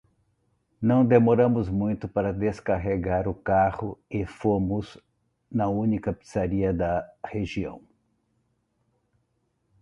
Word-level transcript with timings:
Não 0.81 1.05
demoramos 1.05 1.69
muito 1.69 2.07
para 2.07 2.33
descarregar 2.33 3.27
o 3.27 3.35
carro 3.35 3.99
e 4.09 4.25
fomos 4.25 4.97
na 5.47 5.67
única 5.69 6.11
pizzaria 6.11 6.73
da 6.73 7.07
região. 7.23 7.83